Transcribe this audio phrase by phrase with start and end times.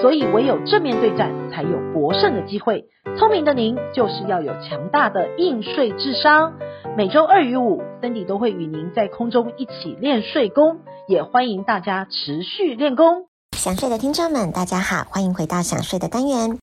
[0.00, 2.84] 所以唯有正面对战，才有博胜的机会。
[3.18, 6.52] 聪明的您，就是要有强大的应税智商。
[6.96, 13.26] 每周二与五，Cindy 都会与您在空中一起练税功，也欢迎大家持续练功。
[13.56, 16.58] 想睡的听众们，大家好，欢迎回到想睡的单元。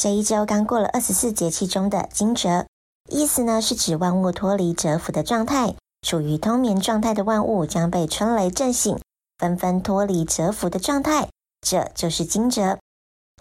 [0.00, 2.66] 这一周刚过了二十四节气中的惊蛰，
[3.08, 8.98] 意思呢是指万物脱离蛰伏的状态，处于冬眠状态的万物将被春雷震醒，
[9.38, 11.28] 纷纷脱离蛰伏的状态。
[11.60, 12.78] 这就是惊蛰。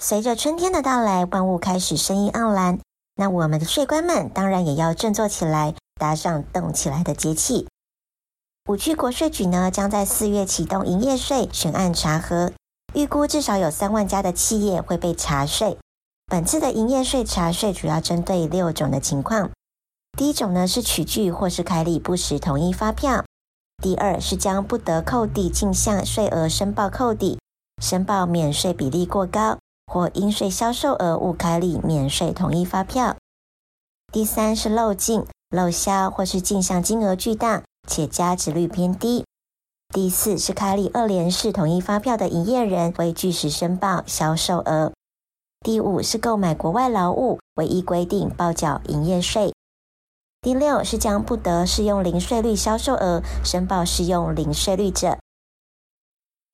[0.02, 2.80] 随着春天的到来，万物开始生意盎然。
[3.16, 7.68] 那我们的税官们当然也要振作起来，搭上动起来的节气。
[8.70, 12.54] 五区国税局呢，将在四月启动营业税选案查核，
[12.94, 15.78] 预估至少有三万家的企业会被查税。
[16.28, 19.50] 本次的营业税查税主要针对六种的情况：
[20.18, 23.24] 第一种呢是取具或是开立不实统一发票；
[23.82, 27.40] 第二是将不得扣抵进项税额申报扣抵。
[27.80, 33.16] 申报免税比例过高，或应税销售额误开立免税统一发票。
[34.12, 39.24] 第三是漏进、漏销，或是进项金额巨大且加值率偏低。
[39.94, 44.92] 第四是开立二联式统一发票的营业人为据实申报销售额。
[45.62, 49.54] 第五是购买国外劳务，唯一规定报缴营业税。
[50.42, 55.18] 第六是将不得适用零税率销售额申报适用零税率者。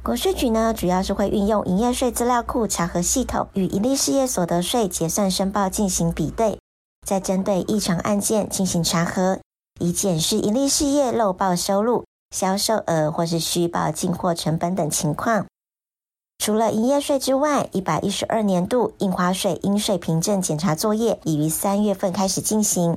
[0.06, 6.60] 国税局呢，主要是会运用营业税资料库查核系统与营利事业所得税结算申报进行比对，
[7.04, 9.40] 再针对异常案件进行查核，
[9.80, 15.48] 以检视营利事业漏报收入、销售额或是虚报进货成本等情况。
[16.38, 22.96] 除了营业税之外，一百一十二年度印花税应税凭证检查作业已于三月份开始进行。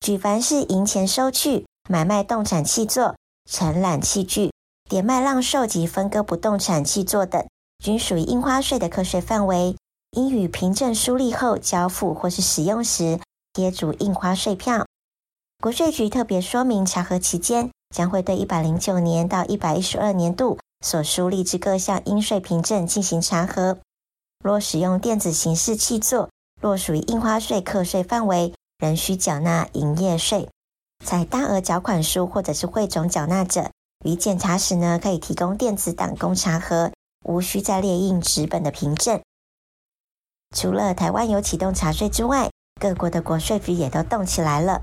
[0.00, 3.16] 举凡是营前收据、买卖动产契作、
[3.50, 4.53] 承揽器具。
[4.94, 7.44] 典卖浪售及分割不动产契作等，
[7.82, 9.76] 均属于印花税的课税范围，
[10.12, 13.18] 应于凭证书立后交付或是使用时
[13.52, 14.86] 贴注印花税票。
[15.60, 23.78] 国税局特别说明，查核期间将会对一百零九年到一百一十二年度所书立之各项应税凭证进行查核。
[24.44, 26.30] 若使用电子形式契作，
[26.60, 30.48] 若属于印花税课税范围，仍需缴纳营业税。
[31.04, 33.72] 采大额缴款书或者是汇总缴纳者。
[34.04, 36.92] 于检查时呢，可以提供电子档供查核，
[37.24, 39.20] 无需再列印纸本的凭证。
[40.54, 44.82] 除了台湾有启动查税之外，各国的国税局也都动起来了。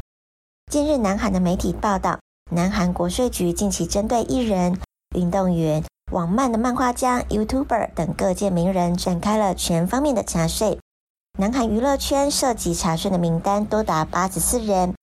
[0.72, 2.20] 近日，南韩的媒体报道，
[2.52, 4.80] 南韩国税局近期针对艺人、
[5.16, 10.80] 运动员、网漫的漫画家、YouTuber 等各界名人展开了全方面的查税。
[11.38, 14.96] 南韩娱乐圈涉及查税的名单多达八十四人，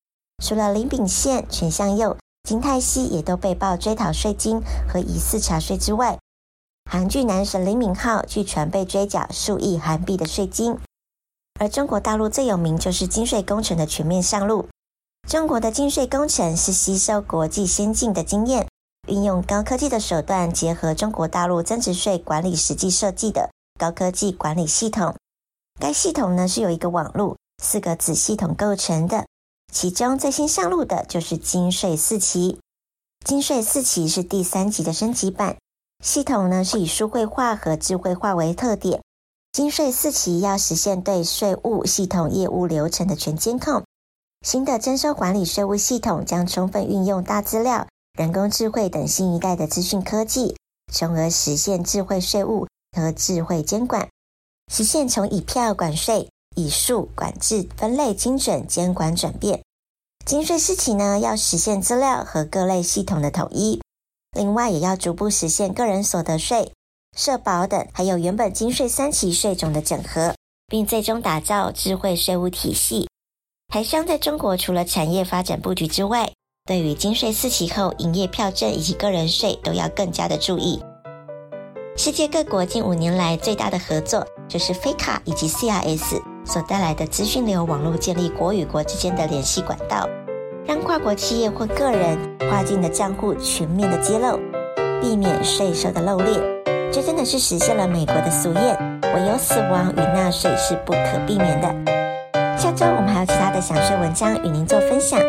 [0.42, 2.16] 除了林炳宪、全相佑。
[2.48, 6.18] 金泰熙也都被曝追讨税金和疑似查税之外，
[6.90, 10.74] 韩剧男神李敏镐据传被追缴数亿韩币的税金。
[11.60, 14.66] 而中国大陆最有名就是金税工程的全面上路。
[15.28, 18.66] 中国的金税工程是吸收国际先进的经验，
[19.08, 25.14] 运用高科技的手段，结合中国大陆增值税管理实际设计的高科技管理系统。
[25.78, 29.26] 该系统呢是由一个网络四个子系统构成的。
[29.72, 32.58] 其中最新上路的就是金税四期，
[33.24, 35.56] 金税四期是第三级的升级版，
[36.02, 39.02] 系统呢是以数会化和智慧化为特点。
[39.52, 43.84] 金税四期要实现对税务系统业务流程的全监控。
[44.46, 47.86] 新的征收管理税务系统将充分运用大资料、
[48.18, 50.56] 人工智慧等新一代的资讯科技，
[50.92, 54.08] 从而实现智慧税务和智慧监管，
[54.72, 56.28] 实现从以票管税。
[56.56, 59.62] 以数管制、分类精准监管转变，
[60.28, 63.80] 金税四期呢要实现资料和各类系统的统一，
[64.36, 66.70] 另外也要逐步实现个人所得税、
[67.16, 70.34] 社保等，还有原本金税三期税种的整合，
[70.66, 73.08] 并最终打造智慧税务体系。
[73.72, 76.30] 台商在中国除了产业发展布局之外，
[76.66, 80.78] 对于金税四期后营业票证以及个人税都要更加的注意。
[81.96, 86.20] 世界各国近五年来最大的合作就是 FATCA 以及 CRS。
[86.48, 90.08] 所带来的资讯流网络建立国与国之间的联系管道，
[90.66, 92.18] 让跨国企业或个人
[92.48, 94.40] 跨境的账户全面的揭露，
[95.02, 96.40] 避免税收的漏列。
[96.90, 98.74] 这真的是实现了美国的俗谚：
[99.14, 101.68] 唯有死亡与纳税是不可避免的。
[102.56, 105.20] 下周我们还有其他的想税文章与您做分享。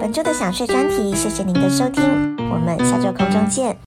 [0.00, 3.85] 本周的想税专题，谢谢您的收听，我们下周空中见。